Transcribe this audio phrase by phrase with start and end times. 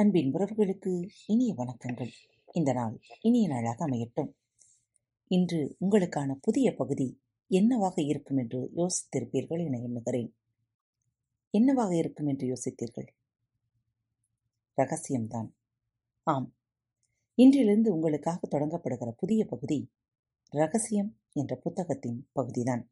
[0.00, 2.10] அன்பின் உறவுகளுக்கு இனிய வணக்கங்கள்.
[2.52, 4.32] இந்த நாள் இனிய நாளாக அமையட்டும்.
[5.26, 10.36] இன்று உங்களுக்கான புதிய பகுதி என்னவாக இருக்கும் என்று யோசித்திருப்பீர்கள் என எண்ணுகிறேன்.
[11.50, 13.06] என்னவாக இருக்கும் என்று யோசித்தீர்கள்?
[14.76, 15.52] ரகசியம்தான்.
[16.22, 16.54] ஆம்.
[17.36, 19.92] இன்றிலிருந்து உங்களுக்காக தொடங்கப்படுகிற புதிய பகுதி
[20.48, 22.90] ரகசியம் என்ற புத்தகத்தின் பகுதிதான்.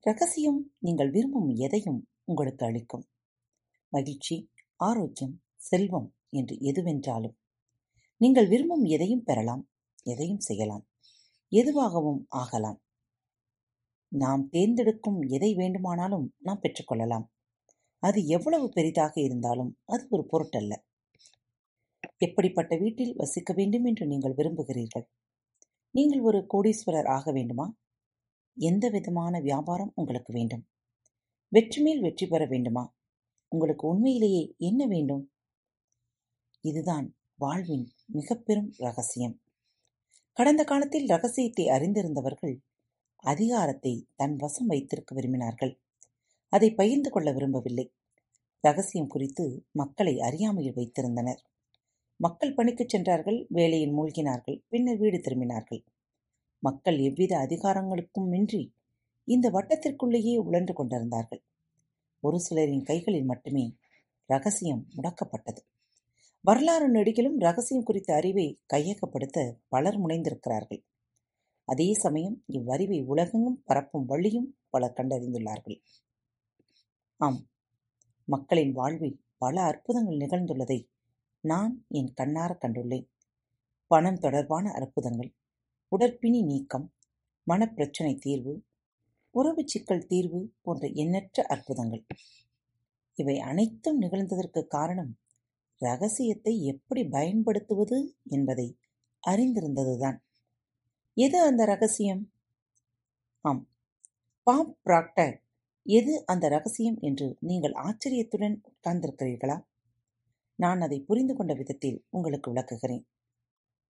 [0.00, 3.08] ரகசியம் நீங்கள் விரும்பும் எதையும் உங்களுக்கு அளிக்கும்.
[3.88, 7.34] மகிழ்ச்சி ஆரோக்கியம் செல்வம் என்று எதுவென்றாலும்.
[8.20, 9.62] நீங்கள் விரும்பும் எதையும் பெறலாம்
[10.04, 10.84] எதையும் செய்யலாம்
[11.52, 12.78] எதுவாகவும் ஆகலாம்.
[14.12, 17.26] நாம் தேர்ந்தெடுக்கும் எதை வேண்டுமானாலும் நாம் பெற்றுக்கொள்ளலாம்.
[18.02, 20.74] அது எவ்வளவு பெரிதாக இருந்தாலும் அது ஒரு பொருட்டல்ல.
[22.18, 25.06] எப்படிப்பட்ட வீட்டில் வசிக்க வேண்டும் என்று நீங்கள் விரும்புகிறீர்கள்?
[25.94, 27.66] நீங்கள் ஒரு கோடீஸ்வரர் ஆக வேண்டுமா?
[28.56, 30.62] எந்த விதமான வியாபாரம் உங்களுக்கு வேண்டும்?
[31.52, 32.84] வெற்றி மேல் வெற்றி பெற வேண்டுமா?
[33.52, 35.22] உங்களுக்கு உண்மையிலேயே என்ன வேண்டும்?
[36.60, 39.40] இதுதான் வாழ்வின் மிக பெரும் ரகசியம்.
[40.32, 42.60] கடந்த காலத்தில் ரகசியத்தை அறிந்திருந்தவர்கள்
[43.16, 45.78] அதிகாரத்தை தன் வசம் வைத்திருக்க விரும்பினார்கள்.
[46.48, 47.92] அதை பகிர்ந்து கொள்ள விரும்பவில்லை.
[48.60, 51.40] ரகசியம் குறித்து மக்களை அறியாமையில் வைத்திருந்தனர்.
[52.16, 55.84] மக்கள் பணிக்குச் சென்றார்கள் வேலையில் மூழ்கினார்கள் பின்னர் வீடு திரும்பினார்கள்.
[56.58, 58.74] மக்கள் எவ்வித அதிகாரங்களுக்கும் இன்றி
[59.24, 61.42] இந்த வட்டத்திற்குள்ளேயே உழன்று கொண்டிருந்தார்கள்.
[62.20, 63.76] ஒரு சிலரின் கைகளில் மட்டுமே
[64.26, 65.60] ரகசியம் முடக்கப்பட்டது.
[66.42, 70.84] வரலாறு நெடுகிலும் ரகசியம் குறித்த அறிவை கையகப்படுத்த பலர் முனைந்திருக்கிறார்கள்.
[71.64, 75.82] அதே சமயம் இவ்வறிவை உலகெங்கும் பரப்பும் வழியும் பலர் கண்டறிந்துள்ளார்கள்.
[77.16, 77.50] ஆம்
[78.24, 80.88] மக்களின் வாழ்வில் பல அற்புதங்கள் நிகழ்ந்துள்ளதை
[81.40, 83.08] நான் என் கண்ணார கண்டுள்ளேன்.
[83.86, 85.34] பணம் தொடர்பான அற்புதங்கள்
[85.92, 86.94] உடற்பிணி நீக்கம்
[87.50, 88.64] மனப்பிரச்சனை தீர்வு
[89.30, 92.06] உறவு சிக்கல் தீர்வு போன்ற எண்ணற்ற அற்புதங்கள்.
[93.14, 95.19] இவை அனைத்தும் நிகழ்ந்ததற்கு காரணம்
[95.80, 98.78] ரகசியத்தை எப்படி பயன்படுத்துவது என்பதை
[99.26, 100.18] அறிந்திருந்ததுதான்.
[101.14, 102.32] எது அந்த ரகசியம்?
[103.40, 103.68] ஆம்
[104.42, 105.34] பாப் பிராக்டர்.
[105.82, 109.64] எது அந்த ரகசியம் என்று நீங்கள் ஆச்சரியத்துடன் உட்கார்ந்திருக்கிறீர்களா
[110.54, 113.04] நான் அதை புரிந்து கொண்ட விதத்தில் உங்களுக்கு விளக்குகிறேன்.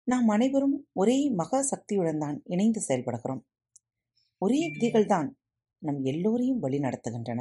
[0.04, 3.42] நாம் அனைவரும் ஒரே மகா சக்தியுடன் தான் இணைந்து செயல்படுகிறோம்.
[4.38, 5.38] ஒரே விதிகள் தான்
[5.78, 7.40] நம் எல்லோரையும் வழி நடத்துகின்றன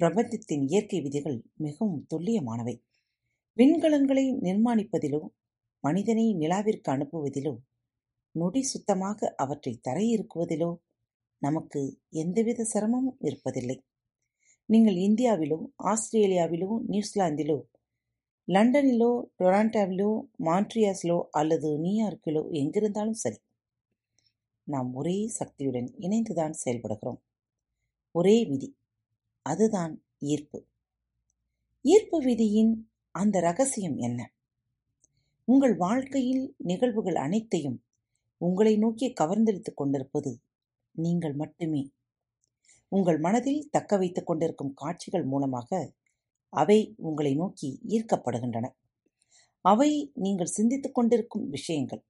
[0.00, 2.86] பிரபஞ்சத்தின் இயற்கை விதிகள் மிகவும் துல்லியமானவை.
[3.58, 5.20] விண்கலங்களை நிர்மாணிப்பதிலோ
[5.84, 7.52] மனிதனை நிலாவிற்கு அனுப்புவதிலோ
[8.34, 10.68] நொடி சுத்தமாக அவற்றை தரையிறக்குவதிலோ
[11.42, 11.80] நமக்கு
[12.22, 13.76] எந்தவித சிரமமும் இருப்பதில்லை.
[14.68, 15.58] நீங்கள் இந்தியாவிலோ
[15.92, 17.58] ஆஸ்திரேலியாவிலோ நியூசிலாந்திலோ
[18.48, 20.10] லண்டனிலோ டொராண்டாவிலோ
[20.44, 23.38] மான்ட்ரியாஸிலோ அல்லது நியூயார்க்கிலோ எங்கிருந்தாலும் சரி
[24.66, 27.20] நாம் ஒரே சக்தியுடன் இணைந்துதான் செயல்படுகிறோம்.
[28.14, 28.70] ஒரே விதி
[29.46, 29.94] அதுதான்
[30.32, 30.60] ஈர்ப்பு.
[31.84, 32.72] ஈர்ப்பு விதியின்
[33.20, 34.20] அந்த ரகசியம் என்ன?
[35.44, 37.78] உங்கள் வாழ்க்கையில் நிகழ்வுகள் அனைத்தையும்
[38.40, 40.30] உங்களை நோக்கி கவர்ந்தெடுத்துக் கொண்டிருப்பது
[40.90, 41.82] நீங்கள் மட்டுமே.
[42.88, 45.92] உங்கள் மனதில் தக்க வைத்துக் கொண்டிருக்கும் காட்சிகள் மூலமாக
[46.52, 48.66] அவை உங்களை நோக்கி ஈர்க்கப்படுகின்றன.
[49.64, 52.02] அவை நீங்கள் சிந்தித்துக் கொண்டிருக்கும் விஷயங்கள்.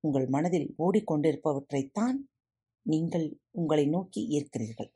[0.00, 2.18] உங்கள் மனதில் ஓடிக்கொண்டிருப்பவற்றைத்தான்
[2.82, 4.90] நீங்கள் உங்களை நோக்கி ஈர்க்கிறீர்கள்.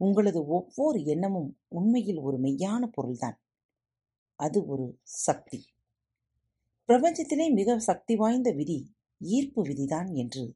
[0.00, 3.36] உங்களது ஒவ்வொரு எண்ணமும் உண்மையில் ஒரு மெய்யான பொருள்தான்.
[4.36, 5.60] அது ஒரு சக்தி.
[6.88, 8.78] பிரபஞ்சத்திலே மிக சக்தி வாய்ந்த விதி
[9.20, 10.54] ஈர்ப்பு விதிதான் என்று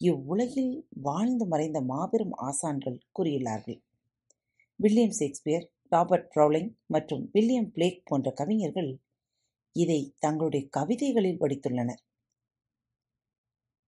[0.00, 3.80] இவ்வுலகில் வாழ்ந்து மறைந்த மாபெரும் ஆசான்கள் கூறியுள்ளார்கள்.
[4.76, 9.00] வில்லியம் ஷேக்ஸ்பியர் ராபர்ட் ப்ரௌலிங் மற்றும் வில்லியம் பிளேக் போன்ற கவிஞர்கள்
[9.72, 12.00] இதை தங்களுடைய கவிதைகளில் வடித்துள்ளனர்.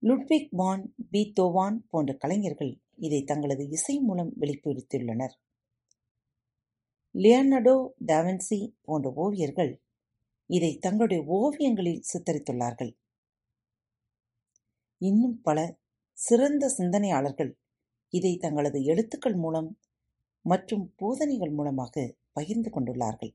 [0.02, 5.34] லுட்விக் வான் பீத்தோவான் போன்ற கலைஞர்கள் இதை தங்களது இசை மூலம் வெளிப்படுத்தியுள்ளனர்.
[7.14, 7.74] லியனடோ
[8.06, 9.72] டாவின்சி போன்ற ஓவியர்கள்
[10.50, 12.92] இதை தங்களுடைய ஓவியங்களில் சித்தரித்துள்ளார்கள்.
[15.00, 15.58] இன்னும் பல
[16.18, 17.52] சிறந்த சிந்தனையாளர்கள்
[18.12, 19.70] இதை தங்களது எழுத்துக்கள் மூலம்
[20.44, 21.94] மற்றும் போதனைகள் மூலமாக
[22.32, 23.32] பகிர்ந்து கொண்டுள்ளார்கள்.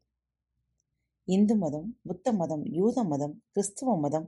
[1.27, 4.27] இந்து மதம் புத்த மதம் யூத மதம் கிறிஸ்துவ மதம்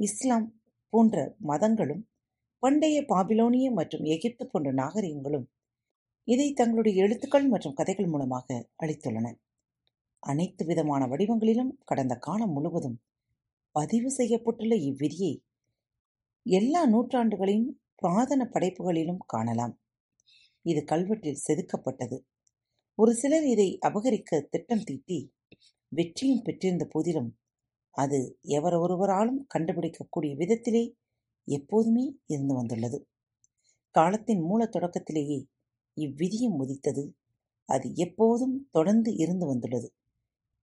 [0.00, 0.48] இஸ்லாம்
[0.92, 2.02] போன்ற மதங்களும்
[2.62, 5.46] பண்டைய பாபிலோனிய மற்றும் எகிப்து போன்ற நாகரிகங்களும்
[6.28, 9.26] இதை தங்களுடைய எழுத்துக்கள் மற்றும் கதைகள் மூலமாக அளித்துள்ளன.
[10.18, 12.98] அனைத்து விதமான வடிவங்களிலும் கடந்த காலம் முழுவதும்
[13.70, 15.32] பதிவு செய்யப்பட்டுள்ள இவ்விதியை
[16.46, 19.74] எல்லா நூற்றாண்டுகளின் புராதன படைப்புகளிலும் காணலாம்.
[20.62, 22.16] இது கல்வெட்டில் செதுக்கப்பட்டது.
[22.94, 25.18] ஒரு சிலர் இதை அபகரிக்க திட்டம் தீட்டி
[25.88, 27.30] வெற்றியும் பெற்றிருந்த போதிலும்
[27.90, 30.84] அது எவர் ஒருவராலும் கண்டுபிடிக்கக்கூடிய விதத்திலே
[31.48, 32.98] எப்போதுமே இருந்து வந்துள்ளது.
[33.90, 35.38] காலத்தின் மூல தொடக்கத்திலேயே
[35.96, 37.14] இவ்விதியம் உதித்தது
[37.64, 39.92] அது எப்போதும் தொடர்ந்து இருந்து வந்துள்ளது.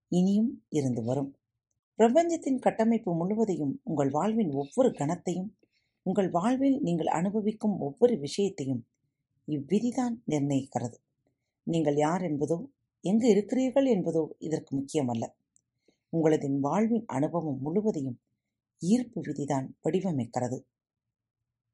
[0.08, 1.36] இனியும் இருந்து வரும்.
[1.96, 5.56] பிரபஞ்சத்தின் கட்டமைப்பு முழுவதையும் உங்கள் வாழ்வின் ஒவ்வொரு கணத்தையும்
[6.02, 8.86] உங்கள் வாழ்வில் நீங்கள் அனுபவிக்கும் ஒவ்வொரு விஷயத்தையும்
[9.48, 10.96] இவ்விதிதான் நிர்ணயிக்கிறது.
[11.64, 12.70] நீங்கள் யார் என்பதோ
[13.00, 15.24] எங்கு இருக்கிறீர்கள் என்பதோ இதற்கு முக்கியமல்ல.
[16.08, 18.20] உங்களது வாழ்வின் அனுபவம் முழுவதையும்
[18.78, 20.58] ஈர்ப்பு விதிதான் வடிவமைக்கிறது.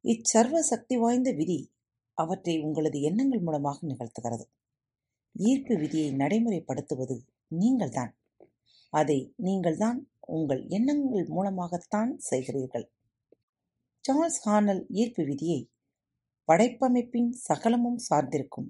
[0.02, 1.70] இச்சர்வ சக்தி வாய்ந்த விதி
[2.18, 4.44] அவற்றை உங்களது எண்ணங்கள் மூலமாக நிகழ்த்துகிறது.
[5.34, 7.16] ஈர்ப்பு விதியை நடைமுறைப்படுத்துவது
[7.50, 8.12] நீங்கள்தான்.
[8.92, 9.98] அதை நீங்கள்தான்
[10.28, 12.86] உங்கள் எண்ணங்கள் மூலமாகத்தான் செய்கிறீர்கள்.
[14.04, 15.60] சார்ல்ஸ் ஹானல் ஈர்ப்பு விதியை
[16.48, 18.68] படைப்பமைப்பின் சகலமும் சார்ந்திருக்கும்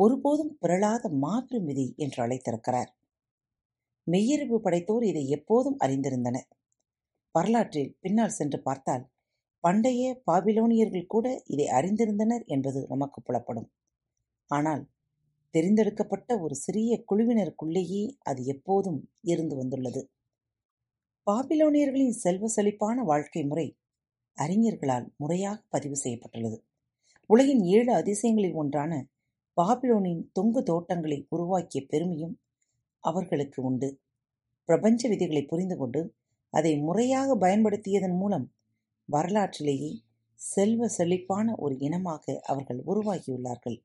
[0.00, 2.90] ஒருபோதும் பிறழாத மாபெரும் விதி என்று அழைத்திருக்கிறார்.
[4.06, 6.48] மெய்யறிவு படைத்தோர் இதை எப்போதும் அறிந்திருந்தனர்.
[7.34, 9.04] வரலாற்றில் பின்னால் சென்று பார்த்தால்
[9.64, 13.68] பண்டைய பாபிலோனியர்கள் கூட இதை அறிந்திருந்தனர் என்பது நமக்கு புலப்படும்.
[14.50, 14.82] ஆனால்
[15.54, 20.02] தெரிந்தெடுக்கப்பட்ட ஒரு சிறிய குழுவினருக்குள்ளேயே அது எப்போதும் இருந்து வந்துள்ளது.
[21.26, 23.66] பாபிலோனியர்களின் செல்வ செழிப்பான வாழ்க்கை முறை
[24.38, 26.58] அறிஞர்களால் முறையாக பதிவு செய்யப்பட்டுள்ளது.
[27.30, 28.92] உலகின் ஏழு அதிசயங்களில் ஒன்றான
[29.56, 32.34] பாபிலோனின் தொங்கு தோட்டங்களை உருவாக்கிய பெருமையும்
[33.04, 33.88] அவர்களுக்கு உண்டு.
[34.68, 36.00] பிரபஞ்ச விதிகளை புரிந்து கொண்டு
[36.54, 38.46] அதை முறையாக பயன்படுத்தியதன் மூலம்
[39.08, 40.02] வரலாற்றிலேயே
[40.40, 43.82] செல்வ செழிப்பான ஒரு இனமாக அவர்கள் உருவாகியுள்ளார்கள்.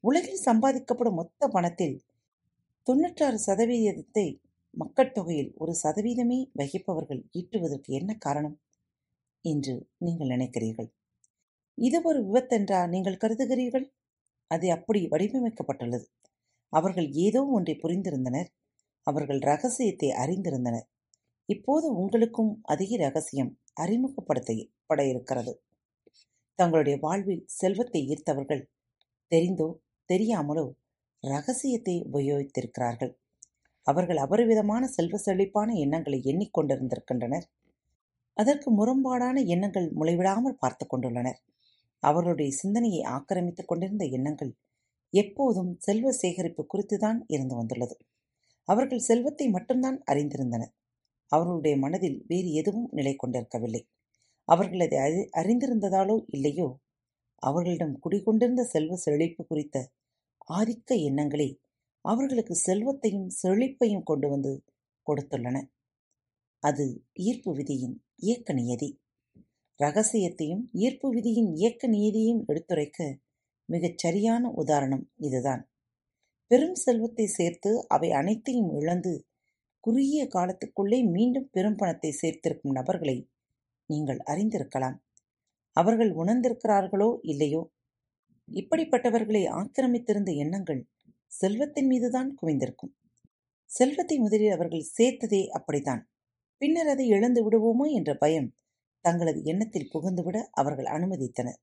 [0.00, 2.02] உலகில் சம்பாதிக்கப்படும் மொத்த பணத்தில்
[2.86, 8.56] தொன்னூற்றாறு சதவீதத்தை மக்கட்தொகையில் ஒரு சதவீதமே வகிப்பவர்கள் ஈட்டுவதற்கு என்ன காரணம்?
[9.44, 10.90] என்று நீங்கள் நினைக்கிறீர்கள்.
[11.78, 13.86] இது ஒரு விபத்தென்றா நீங்கள் கருதுகிறீர்கள்?
[14.46, 16.06] அது அப்படி வடிவமைக்கப்பட்டுள்ளது.
[16.68, 18.48] அவர்கள் ஏதோ ஒன்றை புரிந்திருந்தனர்.
[19.06, 20.86] அவர்கள் ரகசியத்தை அறிந்திருந்தனர்.
[21.48, 23.52] இப்போது உங்களுக்கும் அதிக ரகசியம்.
[23.76, 25.52] அறிமுகப்படுத்தப்பட இருக்கிறது
[26.58, 28.62] தங்களுடைய வாழ்வில் செல்வத்தை ஈர்த்தவர்கள்
[29.32, 29.68] தெரிந்தோ
[30.10, 30.66] தெரியாமலோ
[31.24, 33.12] ரகசியத்தை உபயோகித்திருக்கிறார்கள்.
[33.86, 37.46] அவர்கள் அபரிவிதமான செல்வ செழிப்பான எண்ணங்களை எண்ணிக்கொண்டிருந்திருக்கின்றனர்.
[38.36, 41.40] அதற்கு முரண்பாடான எண்ணங்கள் முளைவிடாமல் பார்த்து கொண்டுள்ளனர்.
[42.02, 44.52] அவர்களுடைய சிந்தனையை ஆக்கிரமித்துக் கொண்டிருந்த எண்ணங்கள்
[45.12, 47.96] எப்போதும் செல்வ சேகரிப்பு குறித்துதான் இருந்து வந்துள்ளது.
[48.68, 50.72] அவர்கள் செல்வத்தை மட்டும்தான் அறிந்திருந்தனர்.
[51.32, 53.82] அவர்களுடைய மனதில் வேறு எதுவும் நிலை கொண்டிருக்கவில்லை.
[54.48, 56.68] அவர்கள் அதை அறி அறிந்திருந்ததாலோ இல்லையோ?
[57.42, 59.76] அவர்களிடம் குடிகொண்டிருந்த செல்வ செழிப்பு குறித்த
[60.50, 61.48] ஆதிக்க எண்ணங்களே
[62.04, 64.52] அவர்களுக்கு செல்வத்தையும் செழிப்பையும் கொண்டு வந்து
[65.06, 65.56] கொடுத்துள்ளன.
[66.62, 66.84] அது
[67.26, 68.90] ஈர்ப்பு விதியின் இயக்க நியதி.
[69.80, 72.98] ரகசியத்தையும் ஈர்ப்பு விதியின் இயக்க நியதியையும் எடுத்துரைக்க
[73.68, 75.62] மிகச் சரியான உதாரணம் இதுதான்.
[76.50, 79.12] பெரும் செல்வத்தை சேர்த்து அவை அனைத்தையும் இழந்து
[79.84, 83.16] குறுகிய காலத்துக்குள்ளே மீண்டும் பெரும் பணத்தை சேர்த்திருக்கும் நபர்களை
[83.90, 84.96] நீங்கள் அறிந்திருக்கலாம்.
[85.76, 87.62] அவர்கள் உணர்ந்திருக்கிறார்களோ இல்லையோ?
[88.48, 90.82] இப்படிப்பட்டவர்களை ஆக்கிரமித்திருந்த எண்ணங்கள்
[91.32, 92.92] செல்வத்தின் மீதுதான் குவிந்திருக்கும்.
[93.70, 96.02] செல்வத்தை முதலில் அவர்கள் சேர்த்ததே அப்படித்தான்.
[96.60, 98.48] பின்னர் அதை இழந்து விடுவோமோ என்ற பயம்
[99.04, 101.60] தங்களது எண்ணத்தில் புகுந்துவிட அவர்கள் அனுமதித்தனர்.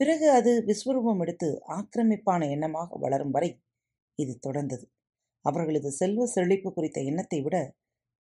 [0.00, 3.50] பிறகு அது விஸ்வரூபம் எடுத்து ஆக்கிரமிப்பான எண்ணமாக வளரும் வரை
[4.18, 4.84] இது தொடர்ந்தது.
[5.44, 7.74] அவர்களது செல்வ செழிப்பு குறித்த எண்ணத்தை விட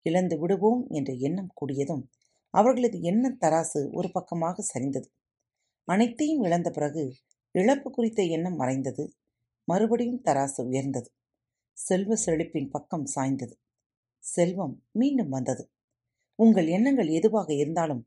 [0.06, 2.04] இழந்து விடுவோம் என்ற எண்ணம் கூடியதும்
[2.54, 5.08] அவர்களது எண்ண தராசு ஒரு பக்கமாக சரிந்தது.
[5.84, 7.14] அனைத்தையும் இழந்த பிறகு
[7.54, 9.04] இழப்பு குறித்த எண்ணம் மறைந்தது.
[9.64, 11.08] மறுபடியும் தராசு உயர்ந்தது.
[11.72, 13.54] செல்வ செழிப்பின் பக்கம் சாய்ந்தது.
[14.24, 15.70] செல்வம் மீண்டும் வந்தது.
[16.38, 18.02] உங்கள் எண்ணங்கள் எதுவாக இருந்தாலும்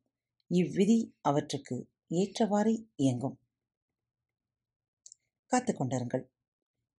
[0.52, 1.76] இவ்விதி அவற்றுக்கு
[2.10, 3.38] ஏற்றவாறே இயங்கும்.
[5.52, 6.33] காத்துக் கொண்டிருங்கள்.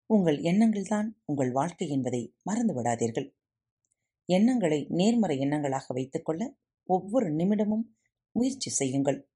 [0.07, 3.35] உங்கள் எண்ணங்கள்தான் உங்கள் வாழ்க்கை என்பதை மறந்து விடாதீர்கள்
[4.25, 7.97] எண்ணங்களை நேர்மறை எண்ணங்களாக வைத்துக்கொள்ள ஒவ்வொரு நிமிடமும்
[8.31, 9.29] முயற்சி செய்யுங்கள்.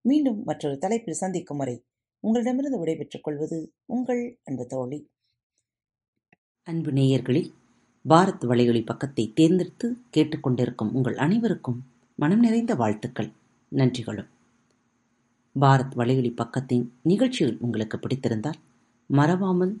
[0.00, 1.84] மீண்டும் மற்றொரு தலைப்பில் சந்திக்கும் வரை
[2.20, 5.10] உங்களிடமிருந்து விடைபெற்றுக் கொள்வது உங்கள் அன்பு தோழி.
[6.62, 7.52] அன்பு நேயர்களில்
[8.08, 13.32] பாரத் வலையொலி பக்கத்தை தேர்ந்தெடுத்து கேட்டுக்கொண்டிருக்கும் உங்கள் அனைவருக்கும் மனம் நிறைந்த வாழ்த்துக்கள்.
[13.68, 14.28] நன்றிகளும்.
[15.60, 18.60] பாரத் வலையொலி பக்கத்தின் நிகழ்ச்சிகள் உங்களுக்கு பிடித்திருந்தால்
[19.06, 19.80] மறவாமல்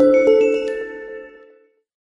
[0.00, 0.49] Música